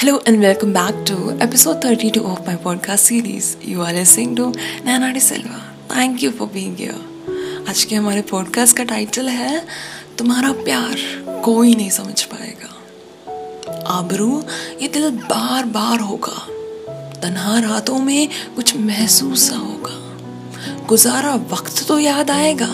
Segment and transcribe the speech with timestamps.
[0.00, 3.56] Hello and welcome back to episode 32 of my podcast series.
[3.62, 4.52] You are listening to
[4.84, 5.62] Nana De Silva.
[5.88, 6.98] Thank you for being here.
[7.68, 9.66] आज के हमारे podcast का title है,
[10.18, 10.96] तुम्हारा प्यार
[11.44, 14.42] कोई नहीं समझ पाएगा आबरू,
[14.82, 16.46] ये दिल बार बार होगा
[17.22, 22.72] तन्हा रातों में कुछ महसूस सा होगा गुजारा वक्त तो याद आएगा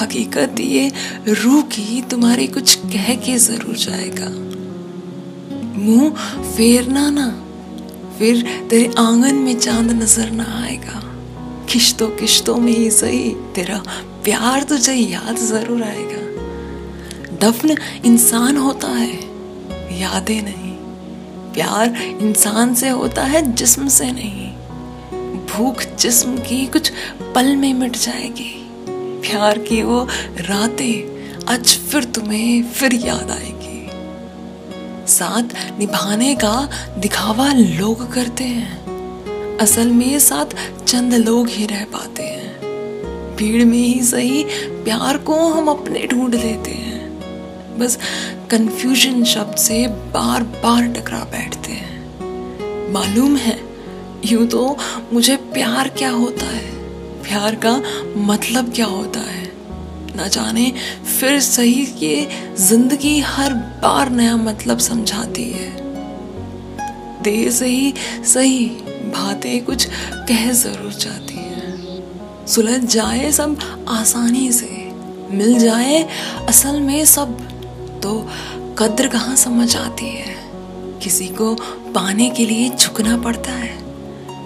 [0.00, 0.92] हकीकत ये,
[1.28, 4.49] रूह की तुम्हारी कुछ कह के ज़रूर जाएगा
[5.80, 6.10] मुँह
[6.42, 7.28] फेरना ना।
[8.18, 11.02] फिर तेरे आँगन में चाँद नज़र ना आएगा।
[11.72, 13.82] किश्तों किश्तों में ही सही, तेरा
[14.24, 16.20] प्यार तुझे याद ज़रूर आएगा।
[17.36, 19.14] दफन इंसान होता है,
[20.00, 20.70] यादें नहीं।
[21.52, 24.50] प्यार इंसान से होता है, जिस्म से नहीं।
[25.46, 26.92] भूख जिस्म की कुछ
[27.34, 28.52] पल में मिट जाएगी।
[29.22, 30.08] प्यार की वो
[30.40, 31.10] रातें,
[31.46, 33.59] आज फिर तुम्हें फिर याद आएगी।
[35.10, 36.54] साथ निभाने का
[36.98, 42.50] दिखावा लोग करते हैं। असल में साथ चंद लोग ही रह पाते हैं।
[43.36, 44.44] भीड़ में ही सही
[44.84, 47.00] प्यार को हम अपने ढूंढ लेते हैं।
[47.78, 47.98] बस
[48.50, 52.00] कंफ्यूजन शब्द से बार बार टकरा बैठते हैं।
[52.92, 53.60] मालूम है,
[54.24, 54.76] यूँ तो
[55.12, 56.70] मुझे प्यार क्या होता है?
[57.22, 57.82] प्यार का
[58.16, 59.39] मतलब क्या होता है?
[60.16, 60.72] ना जाने,
[61.10, 65.68] फिर सही ये ज़िंदगी हर बार नया मतलब समझाती है।
[67.22, 67.92] दे सही
[68.24, 68.64] सही
[69.06, 69.86] बातें कुछ
[70.28, 73.58] कह ज़रूर जाती है। सुलझ जाए सब
[73.88, 74.68] आसानी से,
[75.30, 76.02] मिल जाए
[76.48, 77.38] असल में सब
[78.02, 78.18] तो
[78.78, 80.34] कद्र कहाँ समझ आती है?
[81.02, 81.54] किसी को
[81.94, 83.76] पाने के लिए झुकना पड़ता है,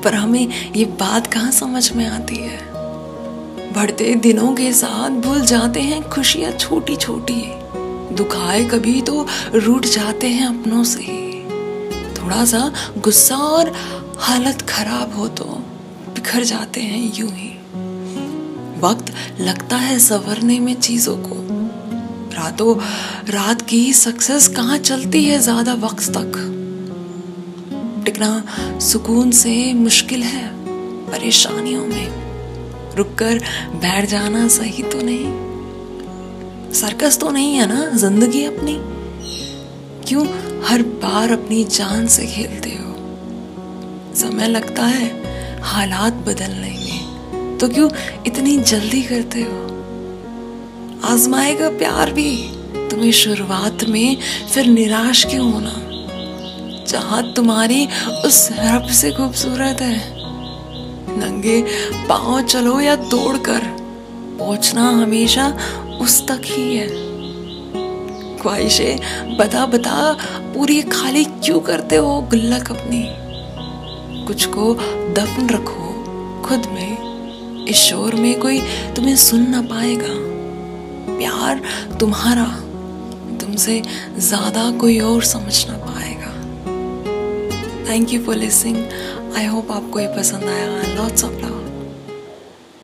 [0.03, 2.59] पर हमें ये बात कहाँ समझ में आती है?
[3.75, 7.42] बढ़ते दिनों के साथ भूल जाते हैं खुशियाँ छोटी छोटी
[8.14, 11.03] दुखाए कभी तो रूठ जाते हैं अपनों से।
[12.14, 13.72] थोड़ा सा गुस्सा और
[14.19, 15.44] हालत खराब हो तो
[16.14, 17.50] बिखर जाते हैं यूँ ही।
[18.81, 21.43] वक्त लगता है सवरने में चीज़ों को।
[22.34, 22.76] रातों,
[23.28, 26.32] रात की सक्सेस कहाँ चलती है ज़्यादा वक्त तक?
[28.04, 30.49] टिकना सुकून से मुश्किल है
[31.10, 32.34] परेशानियों में।
[32.94, 33.38] रुककर
[33.75, 38.78] बैठ जाना सही तो नहीं। सर्कस तो नहीं है ना, ज़िंदगी अपनी।
[40.09, 40.27] क्यों
[40.65, 42.94] हर बार अपनी जान से खेलते हो?
[44.15, 45.09] समय लगता है,
[45.62, 47.91] हालात बदलने में तो क्यों
[48.27, 49.62] इतनी जल्दी करते हो?
[51.05, 52.31] आजमाएगा प्यार भी।
[52.91, 54.16] तुम्हें शुरुआत में
[54.55, 55.81] फिर निराश क्यों होना?
[56.84, 57.87] चाहत तुम्हारी
[58.26, 60.24] उस रब से खूबसूरत है।
[61.19, 61.60] नंगे
[62.08, 63.62] पाँव चलो या दौड़ कर
[64.38, 65.47] पहुँचना हमेशा
[66.00, 66.88] उस तक ही है।
[68.38, 70.12] ख्वाहिशें बता बता
[70.54, 73.02] पूरी खाली क्यों करते हो गुल्लक अपनी?
[74.26, 74.75] कुछ को
[75.14, 75.82] दफन रखो
[76.42, 78.60] खुद में, इस शोर में कोई
[78.96, 80.14] तुम्हें सुन ना पाएगा।
[81.08, 81.62] प्यार
[82.00, 82.44] तुम्हारा,
[83.41, 83.81] तुमसे
[84.19, 86.32] ज़्यादा कोई और समझ ना पाएगा।
[87.88, 88.76] Thank you for listening
[89.37, 91.63] I hope आपको ये पसंद आया। Lots of love